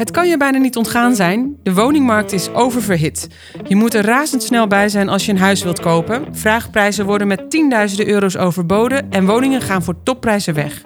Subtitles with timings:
[0.00, 1.56] Het kan je bijna niet ontgaan zijn.
[1.62, 3.28] De woningmarkt is oververhit.
[3.68, 6.24] Je moet er razendsnel bij zijn als je een huis wilt kopen.
[6.32, 10.82] Vraagprijzen worden met tienduizenden euro's overboden en woningen gaan voor topprijzen weg.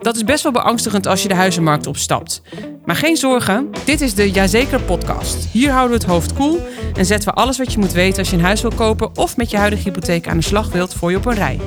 [0.00, 2.42] Dat is best wel beangstigend als je de huizenmarkt opstapt.
[2.84, 5.48] Maar geen zorgen, dit is de Jazeker podcast.
[5.52, 6.60] Hier houden we het hoofd koel
[6.96, 9.36] en zetten we alles wat je moet weten als je een huis wil kopen of
[9.36, 11.60] met je huidige hypotheek aan de slag wilt voor je op een rij.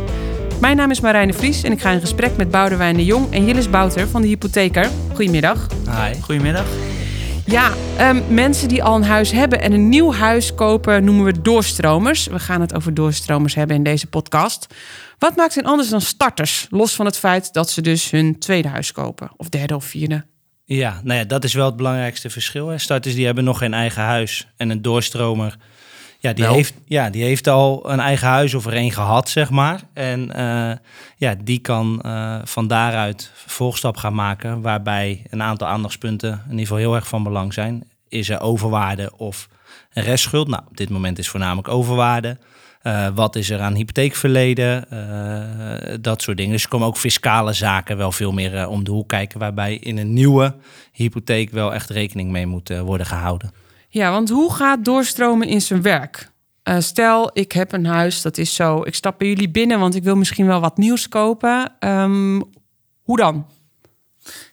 [0.59, 3.45] Mijn naam is Marijne Vries en ik ga in gesprek met Boudewijn de Jong en
[3.45, 4.89] Jillis Bouter van de Hypotheker.
[5.13, 5.67] Goedemiddag.
[5.85, 6.21] Hi.
[6.21, 6.65] Goedemiddag.
[7.45, 11.41] Ja, um, mensen die al een huis hebben en een nieuw huis kopen noemen we
[11.41, 12.27] doorstromers.
[12.27, 14.67] We gaan het over doorstromers hebben in deze podcast.
[15.19, 16.67] Wat maakt hen anders dan starters?
[16.69, 20.25] Los van het feit dat ze dus hun tweede huis kopen, of derde of vierde.
[20.65, 22.67] Ja, nou ja, dat is wel het belangrijkste verschil.
[22.67, 22.77] Hè.
[22.77, 25.57] Starters die hebben nog geen eigen huis en een doorstromer
[26.19, 29.49] ja, die, heeft, ja, die heeft al een eigen huis of er een gehad, zeg
[29.49, 29.81] maar.
[29.93, 30.71] En uh,
[31.17, 36.59] ja, die kan uh, van daaruit vervolgstap gaan maken, waarbij een aantal aandachtspunten in ieder
[36.59, 37.83] geval heel erg van belang zijn.
[38.07, 39.47] Is er overwaarde of
[39.93, 40.47] een restschuld?
[40.47, 42.37] Nou, op dit moment is voornamelijk overwaarde.
[42.83, 44.85] Uh, wat is er aan hypotheekverleden?
[46.01, 46.51] dat soort dingen.
[46.51, 49.97] Dus er komen ook fiscale zaken wel veel meer om de hoek kijken, waarbij in
[49.97, 50.55] een nieuwe
[50.91, 53.51] hypotheek wel echt rekening mee moet worden gehouden.
[53.97, 56.31] Ja, want hoe gaat doorstromen in zijn werk?
[56.63, 58.83] Uh, stel, ik heb een huis, dat is zo.
[58.83, 61.71] Ik stap bij jullie binnen, want ik wil misschien wel wat nieuws kopen.
[61.79, 62.43] Um,
[63.01, 63.47] hoe dan?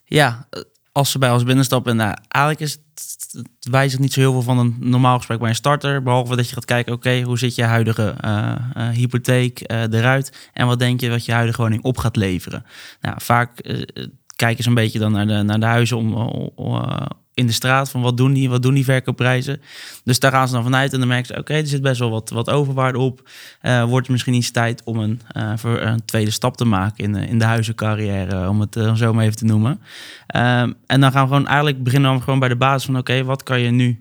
[0.05, 0.49] Ja,
[0.93, 4.59] als ze bij ons binnenstappen, nou, eigenlijk is het, wijzigt niet zo heel veel van
[4.59, 6.03] een normaal gesprek bij een starter.
[6.03, 10.51] Behalve dat je gaat kijken, oké, hoe ziet je huidige uh, hypotheek eruit?
[10.53, 12.65] En wat denk je dat je huidige woning op gaat leveren?
[13.01, 13.61] Nou, vaak
[14.37, 16.15] kijken ze een beetje dan naar de, naar de huizen om,
[17.35, 19.61] in de straat van wat doen die, wat doen die verkoopprijzen.
[20.05, 22.11] Dus daar gaan ze dan vanuit en dan merken ze, oké, er zit best wel
[22.11, 23.29] wat, wat overwaarde op.
[23.63, 27.15] Uh, wordt misschien iets tijd om een, uh, voor een tweede stap te maken in,
[27.15, 29.81] in de huizencarrière, om het zo maar even te noemen.
[30.27, 33.43] Ehm, en dan gaan we gewoon eigenlijk beginnen gewoon bij de basis van, oké, wat
[33.43, 34.01] kan je nu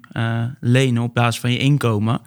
[0.59, 2.22] lenen op basis van je inkomen?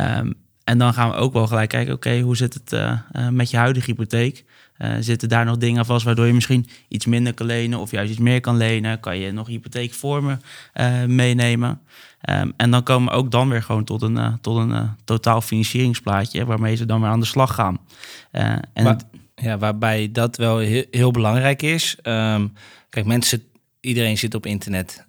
[0.00, 2.80] Um, en dan gaan we ook wel gelijk kijken, oké, hoe zit het
[3.30, 4.44] met je huidige hypotheek?
[4.82, 8.10] Uh, zitten daar nog dingen vast waardoor je misschien iets minder kan lenen of juist
[8.10, 9.00] iets meer kan lenen?
[9.00, 10.40] Kan je nog hypotheekvormen
[10.74, 11.80] uh, meenemen?
[12.30, 16.44] Um, en dan komen ook dan weer gewoon tot een, uh, tot een totaal financieringsplaatje
[16.44, 17.78] waarmee ze dan weer aan de slag gaan.
[18.30, 18.98] en
[19.34, 21.96] ja, waarbij dat wel heel, heel belangrijk is.
[22.02, 22.52] Um,
[22.88, 23.42] kijk, mensen
[23.80, 25.04] iedereen zit op internet.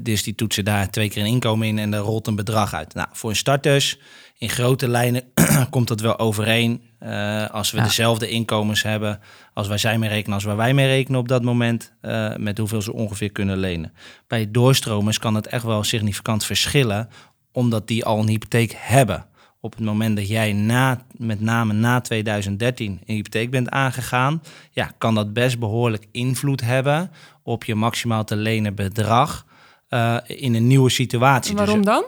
[0.00, 2.94] Dus die toetsen daar twee keer een inkomen in en er rolt een bedrag uit.
[2.94, 3.98] Nou, voor een starters,
[4.38, 5.22] in grote lijnen
[5.70, 6.82] komt dat wel overeen.
[7.06, 9.20] Uh, als we dezelfde inkomens hebben
[9.52, 12.58] als wij zij mee rekenen, als waar wij mee rekenen op dat moment, uh, met
[12.58, 13.92] hoeveel ze ongeveer kunnen lenen.
[14.26, 17.08] Bij doorstromers kan het echt wel significant verschillen,
[17.52, 19.26] omdat die al een hypotheek hebben.
[19.60, 24.90] Op het moment dat jij na, met name na 2013 een hypotheek bent aangegaan, ja,
[24.98, 27.10] kan dat best behoorlijk invloed hebben
[27.42, 29.46] op je maximaal te lenen bedrag
[29.90, 31.56] uh, in een nieuwe situatie.
[31.56, 32.04] Waarom dus, dan?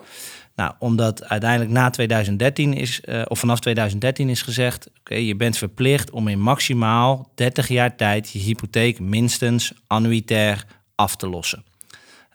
[0.58, 5.36] Nou, omdat uiteindelijk na 2013 is, uh, of vanaf 2013 is gezegd: oké, okay, je
[5.36, 10.64] bent verplicht om in maximaal 30 jaar tijd je hypotheek minstens annuitair
[10.94, 11.64] af te lossen.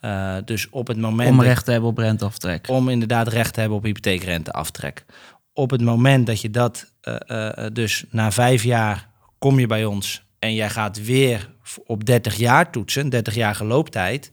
[0.01, 1.29] Uh, dus op het moment.
[1.29, 2.69] Om recht te hebben op renteaftrek.
[2.69, 5.05] Om inderdaad recht te hebben op hypotheekrenteaftrek.
[5.53, 6.91] Op het moment dat je dat,
[7.27, 11.49] uh, dus na vijf jaar kom je bij ons en jij gaat weer
[11.85, 14.31] op 30 jaar toetsen, 30 jaar gelooptijd,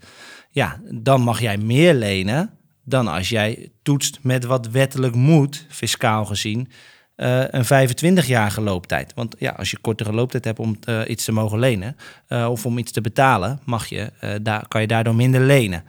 [0.51, 6.25] ja, dan mag jij meer lenen dan als jij toetst met wat wettelijk moet, fiscaal
[6.25, 6.69] gezien,
[7.17, 9.13] uh, een 25-jarige looptijd.
[9.15, 11.97] Want ja, als je kortere looptijd hebt om uh, iets te mogen lenen
[12.29, 15.85] uh, of om iets te betalen, mag je, daar, kan je daardoor minder lenen.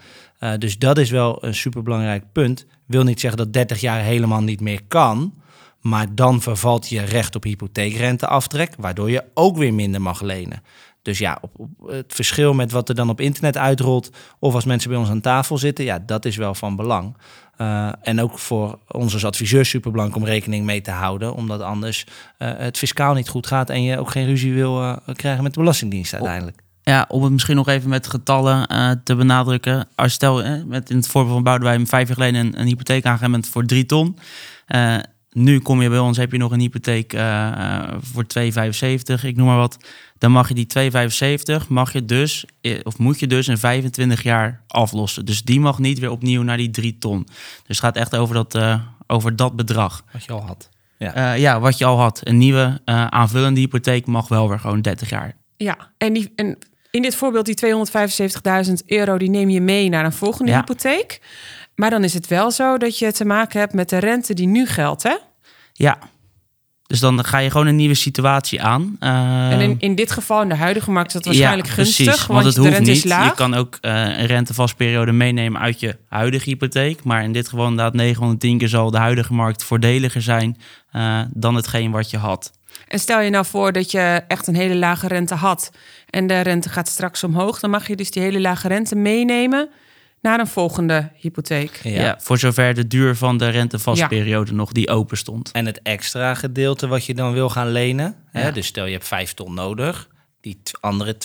[0.57, 2.66] dus dat is wel een superbelangrijk punt.
[2.85, 5.34] Wil niet zeggen dat 30 jaar helemaal niet meer kan.
[5.81, 10.63] Maar dan vervalt je recht op hypotheekrenteaftrek, waardoor je ook weer minder mag lenen.
[11.01, 14.66] Dus ja, op, op, het verschil met wat er dan op internet uitrolt, of als
[14.66, 17.16] mensen bij ons aan tafel zitten, ja, dat is wel van belang.
[17.57, 22.06] Uh, en ook voor ons als adviseur superbelangrijk om rekening mee te houden, omdat anders
[22.40, 25.53] uh, het fiscaal niet goed gaat en je ook geen ruzie wil uh, krijgen met
[25.53, 26.61] de Belastingdienst uiteindelijk.
[26.84, 28.67] Ja, om het misschien nog even met getallen
[29.03, 29.88] te benadrukken.
[29.95, 33.46] Als stel, met in het voorbeeld van Boudewijn vijf jaar geleden een, een hypotheek aangegeven
[33.46, 34.17] voor drie ton.
[35.31, 37.11] Nu kom je bij ons, heb je nog een hypotheek
[38.01, 39.78] voor 2,75, ik noem maar wat
[40.22, 40.67] dan mag je die
[41.61, 45.25] 2,75 mag je dus, eh, of moet je dus in 25 jaar aflossen.
[45.25, 47.23] Dus die mag niet weer opnieuw naar die 3 ton.
[47.25, 47.37] Dus
[47.67, 50.03] het gaat echt over dat, uh, over dat bedrag.
[50.11, 50.69] Wat je al had.
[50.97, 52.22] Ja, uh, ja wat je al had.
[52.23, 55.35] Een nieuwe uh, aanvullende hypotheek mag wel weer gewoon 30 jaar.
[55.57, 56.57] Ja, en, die, en
[56.91, 57.57] in dit voorbeeld die
[58.67, 60.57] 275.000 euro, die neem je mee naar een volgende ja.
[60.57, 61.22] hypotheek.
[61.81, 64.47] Maar dan is het wel zo dat je te maken hebt met de rente die
[64.47, 65.16] nu geldt, hè?
[65.73, 65.97] Ja,
[66.87, 68.97] Dus dan ga je gewoon een nieuwe situatie aan.
[68.99, 72.28] Uh, en in, in dit geval, in de huidige markt, is dat waarschijnlijk ja, gunstig.
[72.28, 72.97] Want, het de hoeft rente niet.
[72.97, 73.29] is laag.
[73.29, 77.03] Je kan ook uh, een rentevastperiode meenemen uit je huidige hypotheek.
[77.03, 80.57] Maar in dit geval inderdaad 910 keer zal de huidige markt voordeliger zijn
[80.95, 82.51] uh, dan hetgeen wat je had.
[82.87, 85.72] En stel je nou voor dat je echt een hele lage rente had
[86.09, 89.69] en de rente gaat straks omhoog, dan mag je dus die hele lage rente meenemen
[90.22, 91.79] naar een volgende hypotheek.
[91.84, 94.58] Ja, ja voor zover de duur van de rentevastperiode ja.
[94.58, 95.52] nog die open stond.
[95.52, 98.16] En het extra gedeelte wat je dan wil gaan lenen.
[98.34, 98.40] Ja.
[98.40, 100.09] Hè, dus stel je hebt 5 ton nodig,
[100.41, 101.16] die andere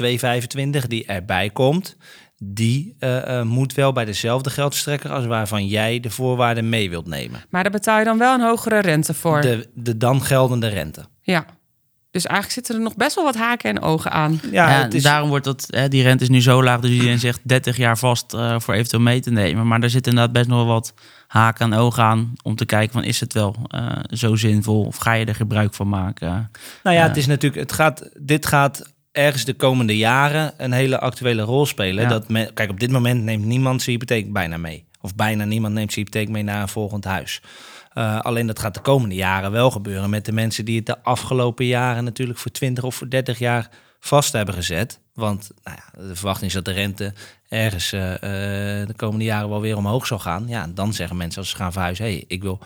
[0.80, 1.96] 2,25 die erbij komt,
[2.38, 7.06] die uh, uh, moet wel bij dezelfde geldstrekker als waarvan jij de voorwaarden mee wilt
[7.06, 7.44] nemen.
[7.50, 9.40] Maar daar betaal je dan wel een hogere rente voor.
[9.40, 11.04] De, de dan geldende rente.
[11.20, 11.46] Ja.
[12.16, 14.40] Dus eigenlijk zitten er nog best wel wat haken en ogen aan.
[14.50, 15.02] Ja, ja is...
[15.02, 17.98] daarom wordt dat, hè, die rente is nu zo laag, dus iedereen zegt 30 jaar
[17.98, 19.66] vast uh, voor eventueel mee te nemen.
[19.66, 20.94] Maar daar zitten inderdaad best nog wel wat
[21.26, 24.96] haken en ogen aan om te kijken van is het wel uh, zo zinvol of
[24.96, 26.50] ga je er gebruik van maken?
[26.82, 30.72] Nou ja, uh, het is natuurlijk, het gaat, dit gaat ergens de komende jaren een
[30.72, 32.02] hele actuele rol spelen.
[32.02, 32.08] Ja.
[32.08, 34.84] Dat me, kijk, op dit moment neemt niemand zijn hypotheek bijna mee.
[35.00, 37.40] Of bijna niemand neemt zijn hypotheek mee naar een volgend huis.
[37.98, 41.02] Uh, alleen dat gaat de komende jaren wel gebeuren met de mensen die het de
[41.02, 43.70] afgelopen jaren natuurlijk voor 20 of voor 30 jaar
[44.00, 45.00] vast hebben gezet.
[45.14, 47.12] Want nou ja, de verwachting is dat de rente
[47.48, 48.18] ergens uh, uh,
[48.86, 50.44] de komende jaren wel weer omhoog zal gaan.
[50.48, 52.58] Ja, dan zeggen mensen als ze gaan verhuizen, hey, ik wil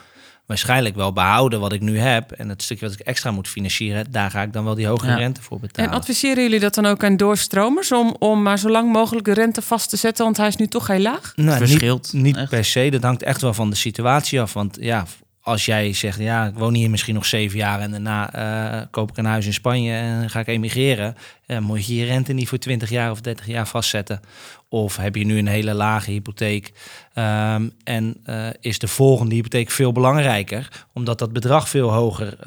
[0.51, 2.33] waarschijnlijk wel behouden wat ik nu heb.
[2.33, 5.11] En het stukje wat ik extra moet financieren, daar ga ik dan wel die hogere
[5.11, 5.17] Ja.
[5.17, 5.91] rente voor betalen.
[5.91, 9.33] En adviseren jullie dat dan ook aan doorstromers om, om maar zo lang mogelijk de
[9.35, 11.33] rente vast te zetten, want hij is nu toch heel laag?
[11.37, 12.89] Nou, verschilt, Niet, per se.
[12.91, 14.53] Dat hangt echt wel van de situatie af.
[14.53, 15.07] Want ja,
[15.43, 19.11] als jij zegt, ja, ik woon hier misschien nog zeven jaar en daarna eh, koop
[19.11, 21.17] ik een huis in Spanje en ga ik emigreren,
[21.47, 24.21] eh, moet je je rente niet voor 20 jaar of 30 jaar vastzetten.
[24.69, 26.73] Of heb je nu een hele lage hypotheek
[27.15, 32.39] ehm, en eh, is de volgende hypotheek veel belangrijker, omdat dat bedrag veel hoger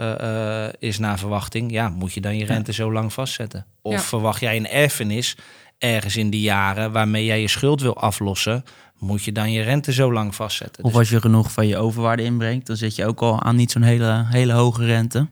[0.79, 1.71] is naar verwachting.
[1.71, 3.65] Ja, moet je dan je rente zo lang vastzetten?
[3.81, 3.99] Of Ja.
[3.99, 5.35] verwacht jij een erfenis
[5.77, 8.63] ergens in die jaren waarmee jij je schuld wil aflossen,
[9.03, 10.83] moet je dan je rente zo lang vastzetten.
[10.83, 13.55] Of Dus- als je genoeg van je overwaarde inbrengt, dan zit je ook al aan
[13.55, 15.27] niet zo'n hele, hele hoge rente.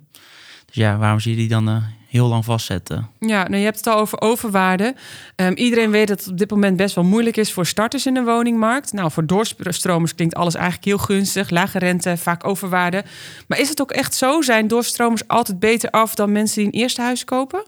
[0.65, 1.75] Dus ja, waarom zie je die dan eh,
[2.07, 3.09] heel lang vastzetten?
[3.19, 4.95] Ja, nou, je hebt het al over overwaarde.
[5.35, 8.13] Ehm, iedereen weet dat het op dit moment best wel moeilijk is voor starters in
[8.13, 8.93] de woningmarkt.
[8.93, 11.49] Nou, voor doorstromers klinkt alles eigenlijk heel gunstig.
[11.49, 13.03] Lage rente, vaak overwaarde.
[13.47, 14.41] Maar is het ook echt zo?
[14.41, 17.63] Zijn doorstromers altijd beter af dan mensen die een eerste huis kopen?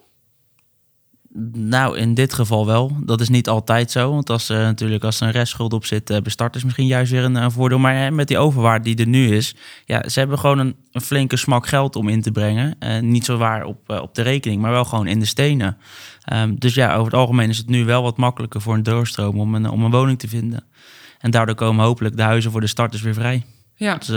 [1.53, 2.97] Nou, in dit geval wel.
[3.05, 4.11] Dat is niet altijd zo.
[4.11, 7.23] Want als er natuurlijk als er een restschuld op zit, hebben starters misschien juist weer
[7.23, 7.79] een, eh, voordeel.
[7.79, 11.01] Maar hè, met die overwaarde die er nu is, ja, ze hebben gewoon een, een
[11.01, 12.77] flinke smak geld om in te brengen.
[13.01, 15.77] Niet zo waar op, op de rekening, maar wel gewoon in de stenen.
[16.23, 19.39] Ehm, dus ja, over het algemeen is het nu wel wat makkelijker voor een doorstroom
[19.39, 20.63] om een, om een woning te vinden.
[21.19, 23.43] En daardoor komen hopelijk de huizen voor de starters weer vrij.
[23.75, 23.95] Ja.
[23.95, 24.11] Dus,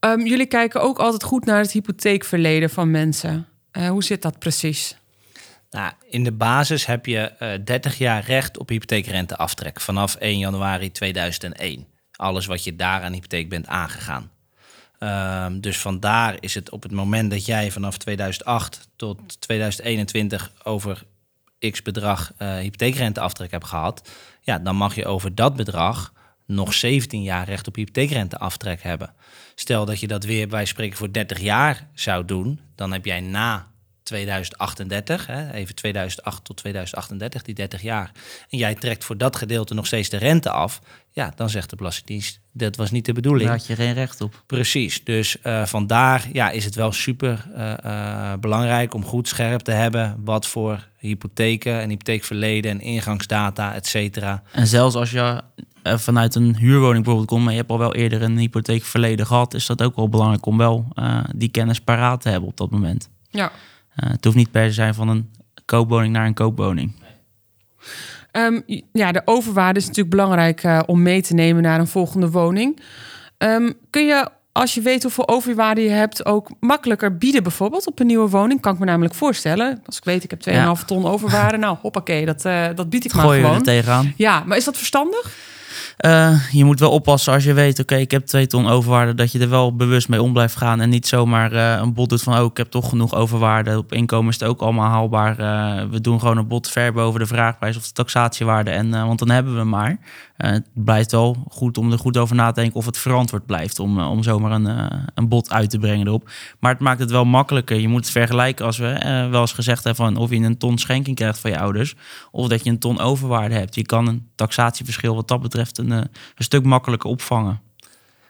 [0.00, 3.46] Ehm, jullie kijken ook altijd goed naar het hypotheekverleden van mensen.
[3.88, 4.97] Hoe zit dat precies?
[5.70, 10.92] Nou, in de basis heb je eh 30 jaar recht op hypotheekrenteaftrek vanaf 1 januari
[10.92, 11.86] 2001.
[12.12, 14.30] Alles wat je daar aan hypotheek bent aangegaan.
[14.98, 21.02] Ehm, dus vandaar is het op het moment dat jij vanaf 2008 tot 2021 over
[21.70, 24.10] x bedrag eh hypotheekrenteaftrek hebt gehad,
[24.40, 26.12] ja, dan mag je over dat bedrag
[26.46, 29.14] nog 17 jaar recht op hypotheekrenteaftrek hebben.
[29.54, 33.20] Stel dat je dat weer bij spreken voor 30 jaar zou doen, dan heb jij
[33.20, 33.66] na
[34.08, 38.10] 2038, hè, even 2008 tot 2038, die 30 jaar.
[38.50, 40.80] En jij trekt voor dat gedeelte nog steeds de rente af.
[41.10, 43.48] Ja, dan zegt de Belastingdienst, dat was niet de bedoeling.
[43.48, 44.42] daar had je geen recht op.
[44.46, 49.60] Precies, dus eh, vandaar ja, is het wel super eh, eh, belangrijk om goed scherp
[49.60, 54.42] te hebben wat voor hypotheken en hypotheekverleden en ingangsdata, et cetera.
[54.52, 55.42] En zelfs als je
[55.96, 59.66] vanuit een huurwoning bijvoorbeeld komt, maar je hebt al wel eerder een hypotheekverleden gehad, is
[59.66, 63.08] dat ook wel belangrijk om wel eh, die kennis paraat te hebben op dat moment.
[63.30, 63.52] Ja.
[63.98, 65.30] Eh, het hoeft niet per se zijn van een
[65.64, 66.92] koopwoning naar een koopwoning.
[68.30, 68.60] Ehm,
[68.92, 72.80] ja, de overwaarde is natuurlijk belangrijk eh, om mee te nemen naar een volgende woning.
[73.38, 78.00] Ehm, kun je, als je weet hoeveel overwaarde je hebt, ook makkelijker bieden bijvoorbeeld op
[78.00, 78.60] een nieuwe woning?
[78.60, 79.80] Kan ik me namelijk voorstellen.
[79.86, 81.56] Als ik weet, ik heb 2,5 ton overwaarde.
[81.56, 83.64] Nou, hoppakee, dat, eh, dat bied ik maar Gooi je er gewoon.
[83.64, 84.12] tegenaan.
[84.16, 85.36] Ja, maar is dat verstandig?
[85.96, 89.32] Eh, je moet wel oppassen als je weet, oké, ik heb twee ton overwaarde, dat
[89.32, 92.22] je er wel bewust mee om blijft gaan en niet zomaar eh, een bod doet
[92.22, 93.78] van, oh, ik heb toch genoeg overwaarde.
[93.78, 95.38] Op inkomen is het ook allemaal haalbaar.
[95.38, 99.18] Eh, we doen gewoon een bod ver boven de vraagprijs of de taxatiewaarde, en, want
[99.18, 99.98] dan hebben we maar.
[100.38, 103.46] Eh, het blijft wel goed om er goed over na te denken of het verantwoord
[103.46, 106.30] blijft om, eh, om zomaar een, eh, een bod uit te brengen erop.
[106.58, 107.76] Maar het maakt het wel makkelijker.
[107.76, 110.78] Je moet het vergelijken als we wel eens gezegd hebben van of je een ton
[110.78, 111.94] schenking krijgt van je ouders
[112.30, 113.74] of dat je een ton overwaarde hebt.
[113.74, 117.60] Je kan een taxatieverschil wat dat betreft een, een stuk makkelijker opvangen.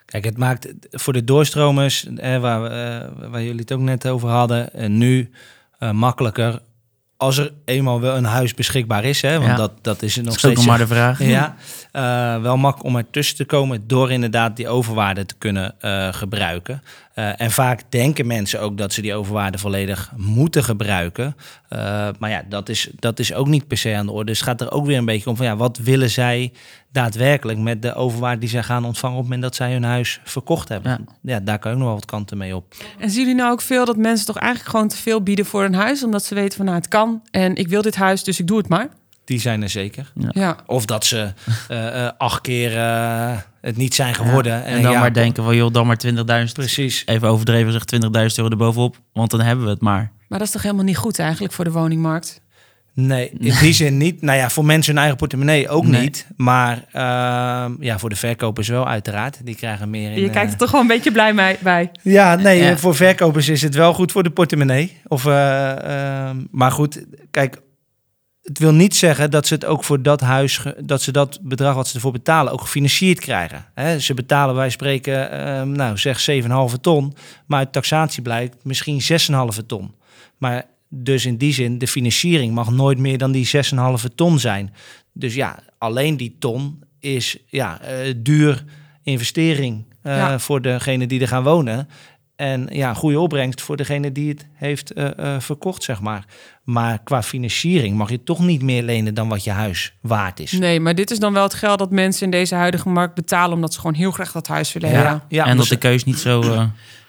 [0.05, 4.73] Kijk, het maakt voor de doorstromers, waar, we, waar jullie het ook net over hadden,
[4.73, 5.31] en nu
[5.79, 6.61] eh, makkelijker
[7.21, 9.21] als er eenmaal wel een huis beschikbaar is.
[9.21, 9.55] Hè, want Ja.
[9.55, 10.55] dat, dat is nog Dat is steeds.
[10.55, 11.23] nog maar de vraag.
[11.23, 11.55] Ja,
[11.91, 16.83] eh, wel makkelijk om ertussen te komen door inderdaad die overwaarde te kunnen eh, gebruiken.
[17.13, 21.35] Eh, en vaak denken mensen ook dat ze die overwaarde volledig moeten gebruiken.
[22.19, 24.25] Maar ja, dat is, dat is ook niet per se aan de orde.
[24.25, 26.51] Dus het gaat er ook weer een beetje om van ja, wat willen zij
[26.91, 30.19] daadwerkelijk met de overwaarde die zij gaan ontvangen op het moment dat zij hun huis
[30.23, 30.91] verkocht hebben.
[30.91, 31.33] Ja.
[31.33, 32.75] Ja, daar kan ook nog wel wat kanten mee op.
[32.99, 35.63] En zien jullie nou ook veel dat mensen toch eigenlijk gewoon te veel bieden voor
[35.63, 38.39] een huis, omdat ze weten van nou het kan en ik wil dit huis, dus
[38.39, 38.89] ik doe het maar.
[39.29, 40.11] Die zijn er zeker.
[40.31, 40.57] Ja.
[40.65, 41.33] Of dat ze
[41.67, 44.53] eh, eh, acht keer eh, het niet zijn geworden.
[44.53, 46.51] Ja, En dan ja, maar denken van, joh, dan maar 20.000.
[46.53, 47.03] Precies.
[47.05, 50.11] Even overdreven zeg 20.000 euro erbovenop, want dan hebben we het maar.
[50.27, 52.41] Maar dat is toch helemaal niet goed eigenlijk voor de woningmarkt?
[52.93, 54.21] Nee, in die zin niet.
[54.21, 56.01] Nou ja, voor mensen hun eigen portemonnee ook Nee.
[56.01, 56.27] niet.
[56.37, 59.45] Maar ehm, ja, voor de verkopers wel uiteraard.
[59.45, 60.19] Die krijgen meer in...
[60.21, 61.91] Je eh, kijkt er toch gewoon een beetje blij mee, bij.
[62.01, 62.77] Ja, nee, Ja.
[62.77, 64.97] voor verkopers is het wel goed voor de portemonnee.
[65.07, 67.61] Of, eh, ehm, maar goed, kijk,
[68.43, 71.75] het wil niet zeggen dat ze het ook voor dat huis, dat ze dat bedrag
[71.75, 73.65] wat ze ervoor betalen, ook gefinancierd krijgen.
[73.73, 77.13] Hè, ze betalen, wij spreken, ehm, nou zeg 7,5 ton,
[77.47, 79.95] maar uit taxatie blijkt misschien 6,5 ton.
[80.37, 84.73] Maar dus in die zin, de financiering mag nooit meer dan die 6,5 ton zijn.
[85.13, 88.63] Dus ja, alleen die ton is ja, eh, duur
[89.03, 90.39] investering eh, Ja.
[90.39, 91.87] voor degene die er gaan wonen.
[92.35, 96.25] En ja, goede opbrengst voor degene die het heeft eh, eh, verkocht, zeg maar.
[96.63, 100.51] Maar qua financiering mag je toch niet meer lenen dan wat je huis waard is.
[100.51, 103.55] Nee, maar dit is dan wel het geld dat mensen in deze huidige markt betalen
[103.55, 105.21] omdat ze gewoon heel graag dat huis willen hebben.
[105.29, 106.63] ja, en dat dus- de keus niet zo eh,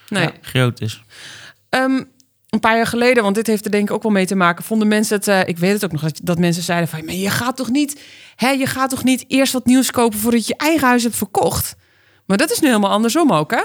[0.09, 0.29] Nee.
[0.41, 1.03] groot is.
[1.69, 2.03] Ehm,
[2.51, 4.65] een paar jaar geleden, want dit heeft er denk ik ook wel mee te maken,
[4.65, 7.31] vonden mensen het, eh, ik weet het ook nog, dat, mensen zeiden van, maar je
[7.31, 8.01] gaat toch niet,
[8.37, 11.77] hè, je gaat toch niet eerst wat nieuws kopen voordat je eigen huis hebt verkocht?
[12.27, 13.63] Maar dat is nu helemaal andersom ook, hè?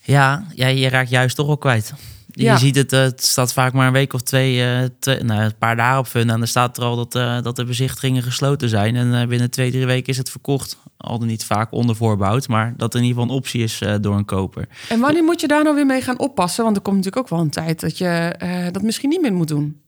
[0.00, 1.92] Ja, ja, je raakt juist toch wel kwijt.
[2.34, 5.42] Je ziet het, eh, het staat vaak maar een week of twee, eh, twee nou,
[5.42, 6.30] een paar dagen op fun.
[6.30, 8.96] En er staat er al dat, eh, dat de bezichtigingen gesloten zijn.
[8.96, 10.78] En binnen twee, drie weken is het verkocht.
[10.96, 13.80] Al dan niet vaak onder voorbouwd, maar dat er in ieder geval een optie is
[14.00, 14.68] door een koper.
[14.88, 16.64] En wanneer moet je daar nou weer mee gaan oppassen?
[16.64, 19.48] Want er komt natuurlijk ook wel een tijd dat je dat misschien niet meer moet
[19.48, 19.80] doen.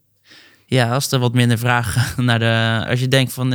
[0.66, 2.84] Ja, als er wat minder vraag naar de.
[2.88, 3.52] Als je denkt van.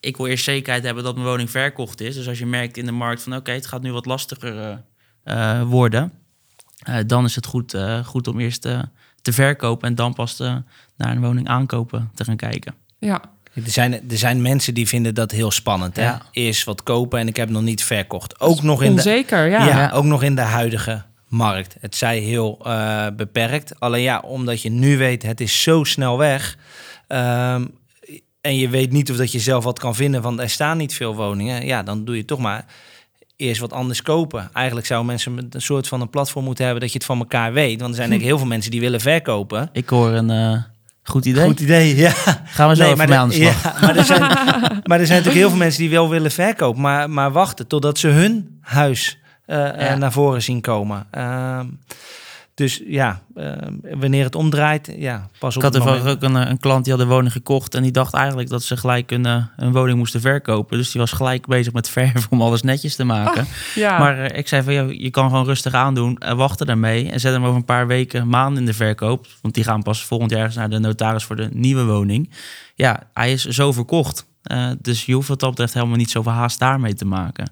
[0.00, 2.14] ik wil eerst zekerheid hebben dat mijn woning verkocht is.
[2.14, 4.82] Dus als je merkt in de markt van oké, het gaat nu wat lastiger
[5.66, 6.12] worden.
[6.86, 8.78] Eh, dan is het goed, eh, goed om eerst eh,
[9.22, 10.56] te verkopen en dan pas eh,
[10.96, 12.74] naar een woning aankopen te gaan kijken.
[12.98, 13.20] Ja,
[13.54, 15.96] Er zijn, er zijn mensen die vinden dat heel spannend.
[15.96, 16.02] Hè?
[16.02, 16.22] Ja.
[16.32, 18.40] Eerst wat kopen en ik heb nog niet verkocht.
[18.40, 19.66] Ook nog in de, onzeker, ja.
[19.66, 19.90] ja, Ja.
[19.90, 21.76] ook nog in de huidige markt.
[21.80, 23.80] Het zij heel eh, beperkt.
[23.80, 26.56] Alleen ja, omdat je nu weet, het is zo snel weg.
[27.06, 27.64] ehm,
[28.40, 30.94] en je weet niet of dat je zelf wat kan vinden, want er staan niet
[30.94, 31.66] veel woningen.
[31.66, 32.64] Ja, dan doe je toch maar
[33.36, 34.50] eerst wat anders kopen.
[34.52, 37.18] Eigenlijk zouden mensen met een soort van een platform moeten hebben dat je het van
[37.18, 37.78] elkaar weet.
[37.80, 39.68] Want er zijn denk ik heel veel mensen die willen verkopen.
[39.72, 40.62] Ik hoor een eh,
[41.02, 41.44] goed idee.
[41.46, 42.10] Goed idee, ja.
[42.44, 43.62] Gaan we zo Nee, maar, mee aan de slag.
[43.62, 44.20] ja, maar, er zijn,
[44.88, 47.98] maar er zijn natuurlijk heel veel mensen die wel willen verkopen, maar, maar wachten totdat
[47.98, 49.96] ze hun huis eh, eh, Ja.
[49.96, 51.06] naar voren zien komen.
[51.10, 51.66] Ehm,
[52.56, 55.62] dus ja, ehm, wanneer het omdraait, ja, pas op.
[55.62, 56.08] Ik had moment.
[56.08, 58.62] ook een, eh, een klant die had een woning gekocht en die dacht eigenlijk dat
[58.62, 60.76] ze gelijk een, eh, een woning moesten verkopen.
[60.76, 63.46] Dus die was gelijk bezig met verven om alles netjes te maken.
[63.74, 63.98] ja.
[63.98, 67.20] Maar eh, ik zei van, joh, je kan gewoon rustig aandoen, uh, wachten daarmee en
[67.20, 69.26] zet hem over een paar weken, maanden in de verkoop.
[69.42, 72.30] Want die gaan pas volgend jaar naar de notaris voor de nieuwe woning.
[72.74, 74.26] Ja, hij is zo verkocht.
[74.46, 77.50] Eh, dus je hoeft wat dat betreft helemaal niet zoveel haast daarmee te maken.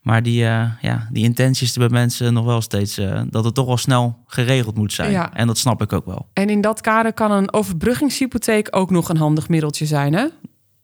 [0.00, 3.44] Maar die, eh, ja, die intentie is er bij mensen nog wel steeds eh, dat
[3.44, 5.10] het toch wel snel geregeld moet zijn.
[5.10, 5.34] Ja.
[5.34, 6.28] En dat snap ik ook wel.
[6.32, 10.26] En in dat kader kan een overbruggingshypotheek ook nog een handig middeltje zijn, hè?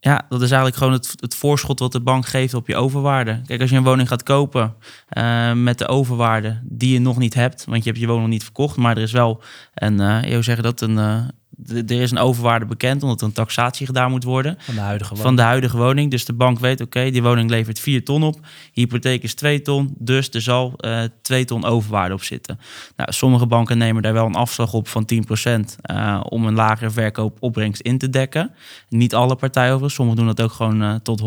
[0.01, 3.41] Ja, dat is eigenlijk gewoon het, het voorschot wat de bank geeft op je overwaarde.
[3.47, 4.75] Kijk, als je een woning gaat kopen
[5.09, 8.33] eh, met de overwaarde die je nog niet hebt, want je hebt je woning nog
[8.35, 9.43] niet verkocht, maar er is wel
[9.75, 11.31] een, hoe zeggen dat, een,
[11.67, 15.09] er is een overwaarde bekend, omdat er een taxatie gedaan moet worden van de huidige
[15.09, 15.27] woning.
[15.27, 16.11] van de huidige woning.
[16.11, 18.41] Dus de bank weet, oké, die woning levert 4 ton op.
[18.73, 22.61] Hypotheek is 2 ton, dus er zal eh 2 ton overwaarde op zitten.
[22.97, 26.91] Nou, sommige banken nemen daar wel een afslag op van 10% eh, om een lagere
[26.91, 28.51] verkoopopbrengst in te dekken.
[28.89, 31.21] Niet alle partijen overigens, sommigen doen dat ook gewoon eh, tot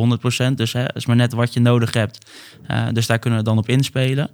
[0.52, 0.54] 100%.
[0.56, 2.32] Dus hè, is maar net wat je nodig hebt.
[2.92, 4.30] Dus daar kunnen we dan op inspelen.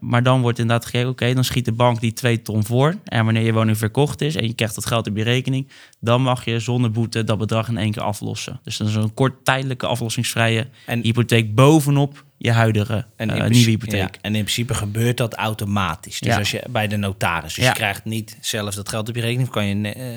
[0.00, 2.94] Maar dan wordt inderdaad gekeken, oké, dan schiet de bank die 2 ton voor.
[3.04, 5.68] En wanneer je woning verkocht is en je krijgt dat geld geld op je rekening,
[6.00, 8.60] dan mag je zonder boete dat bedrag in één keer aflossen.
[8.62, 13.70] Dus dat is een kort tijdelijke aflossingsvrije En- hypotheek bovenop je huidige En in nieuwe
[13.70, 14.00] hypotheek.
[14.14, 16.20] ja, en in principe gebeurt dat automatisch.
[16.20, 16.38] Dus Ja.
[16.38, 17.70] als je bij de notaris, dus Ja.
[17.70, 19.50] je krijgt niet zelf dat geld op je rekening.
[19.50, 20.16] Kan je, eh,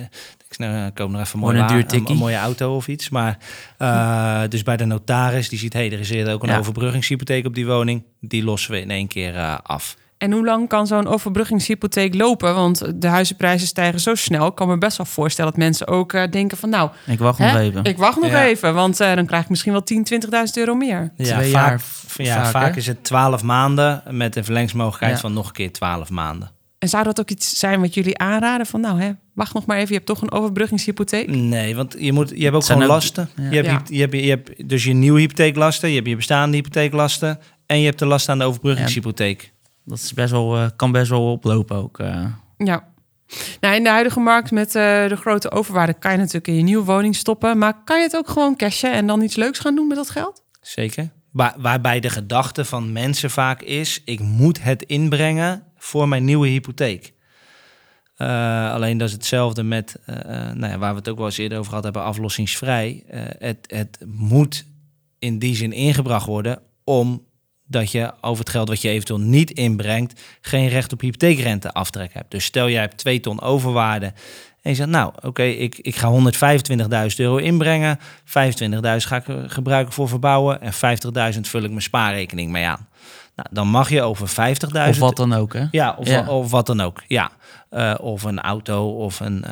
[0.49, 3.09] ik eh, koop nog even een, mooie een een, mooie auto of iets.
[3.09, 3.37] Maar
[3.77, 7.45] eh, dus bij de notaris, die ziet, hé, hey, er is hier ook een overbruggingshypotheek
[7.45, 8.03] op die woning.
[8.21, 9.97] Die lossen we in één keer eh, af.
[10.19, 12.55] En hoe lang kan zo'n overbruggingshypotheek lopen?
[12.55, 14.47] Want de huizenprijzen stijgen zo snel.
[14.47, 16.69] Ik kan me best wel voorstellen dat mensen ook eh, denken van...
[16.69, 17.83] nou, Ik wacht hè, nog even.
[17.83, 18.45] ik wacht nog Ja.
[18.45, 21.11] even, want eh, dan krijg ik misschien wel 10, 20.000 euro meer.
[21.15, 21.81] Ja, Twee vaak,
[22.17, 25.19] jaar ja, vaak, is het 12 maanden met een verlengsmogelijkheid Ja.
[25.19, 26.51] van nog een keer 12 maanden.
[26.79, 28.65] En zou dat ook iets zijn wat jullie aanraden?
[28.65, 31.29] Van nou, hè, wacht nog maar even, je hebt toch een overbruggingshypotheek?
[31.29, 33.29] Nee, want je, moet, je hebt ook gewoon ook- lasten.
[33.35, 33.49] ja.
[33.49, 33.81] Je, hebt, Ja.
[33.95, 37.85] je, hebt, je hebt dus je nieuwe hypotheeklasten, je hebt je bestaande hypotheeklasten en je
[37.85, 39.53] hebt de last aan de overbruggingshypotheek.
[39.89, 41.99] Dat is best wel, eh, kan best wel oplopen ook.
[41.99, 42.25] eh.
[42.57, 42.87] Ja.
[43.59, 46.61] Nou, in de huidige markt met eh, de grote overwaarde kan je natuurlijk in je
[46.63, 47.57] nieuwe woning stoppen.
[47.57, 50.09] Maar kan je het ook gewoon cashen en dan iets leuks gaan doen met dat
[50.09, 50.43] geld?
[50.61, 51.09] Zeker.
[51.31, 56.47] Waar, waarbij de gedachte van mensen vaak is: ik moet het inbrengen voor mijn nieuwe
[56.47, 57.13] hypotheek.
[58.15, 59.95] Eh, alleen dat is hetzelfde met,
[60.53, 63.03] nou ja, waar we het ook wel eens eerder over gehad hebben, aflossingsvrij.
[63.07, 64.65] Eh, het, het moet
[65.19, 66.59] in die zin ingebracht worden
[67.71, 72.13] omdat je over het geld wat je eventueel niet inbrengt, geen recht op hypotheekrente aftrek
[72.13, 72.31] hebt.
[72.31, 74.13] Dus stel jij hebt twee ton overwaarde
[74.61, 76.31] en je zegt, nou oké, ik, ik ga
[77.09, 78.03] 125.000 euro inbrengen, 25.000
[78.81, 80.73] ga ik gebruiken voor verbouwen en
[81.33, 82.87] 50.000 vul ik mijn spaarrekening mee aan.
[83.35, 85.65] Nou, dan mag je over 50.000 Of wat dan ook, hè?
[85.71, 86.27] ja, of, Ja.
[86.27, 87.03] of wat dan ook.
[87.07, 87.31] Ja.
[87.69, 89.51] Eh, of een auto of een eh,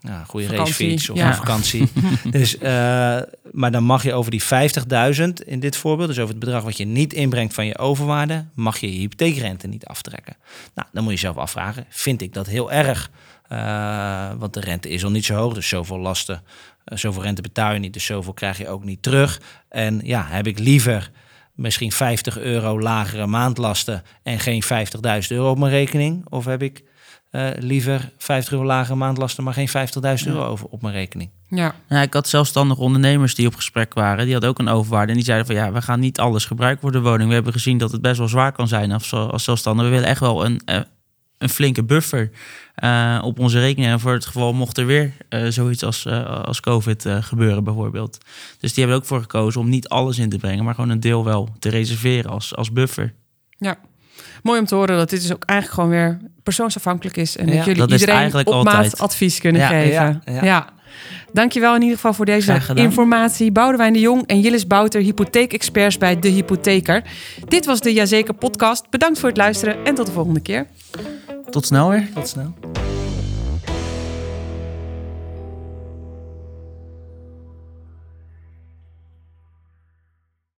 [0.00, 1.26] ja, goede Vakantie, racefiets of ja.
[1.26, 1.92] een vakantie.
[2.30, 3.16] dus, eh,
[3.52, 6.76] maar dan mag je over die 50.000 in dit voorbeeld, dus over het bedrag wat
[6.76, 10.36] je niet inbrengt van je overwaarde, mag je je hypotheekrente niet aftrekken.
[10.74, 13.10] Nou, dan moet je zelf afvragen, vind ik dat heel erg?
[13.48, 16.42] Eh, want de rente is al niet zo hoog, dus zoveel lasten,
[16.84, 19.40] eh, zoveel rente betaal je niet, dus zoveel krijg je ook niet terug.
[19.68, 21.10] En ja, heb ik liever
[21.54, 26.26] misschien 50 euro lagere maandlasten en geen 50.000 euro op mijn rekening?
[26.28, 26.84] Of heb ik
[27.30, 31.30] eh, liever 50 euro lagere maandlasten, maar geen 50.000 euro over op mijn rekening?
[31.48, 31.74] Ja.
[31.88, 34.24] Ja, ik had zelfstandige ondernemers die op gesprek waren.
[34.24, 35.08] Die hadden ook een overwaarde.
[35.08, 37.28] En die zeiden van ja, we gaan niet alles gebruiken voor de woning.
[37.28, 39.88] We hebben gezien dat het best wel zwaar kan zijn als, als zelfstandige.
[39.88, 40.80] We willen echt wel een, eh,
[41.38, 42.30] een flinke buffer
[42.74, 43.90] eh, op onze rekening.
[43.92, 47.64] En voor het geval mocht er weer eh, zoiets als, eh, als COVID eh, gebeuren
[47.64, 48.18] bijvoorbeeld.
[48.60, 50.64] Dus die hebben er ook voor gekozen om niet alles in te brengen.
[50.64, 53.14] Maar gewoon een deel wel te reserveren als, als buffer.
[53.58, 53.76] ja.
[54.42, 57.36] Mooi om te horen dat dit dus ook eigenlijk gewoon weer persoonsafhankelijk is.
[57.36, 59.92] En Ja, dat jullie dat iedereen op maat advies kunnen Ja, geven.
[59.92, 60.68] ja, Ja, ja.
[61.32, 63.52] Dankjewel in ieder geval voor deze informatie.
[63.52, 67.02] Boudewijn de Jong en Jillis Bouter, hypotheekexperts bij De Hypotheker.
[67.48, 68.90] Dit was de Jazeker podcast.
[68.90, 70.66] Bedankt voor het luisteren en tot de volgende keer.
[71.50, 72.08] Tot snel weer.
[72.14, 72.52] Tot snel.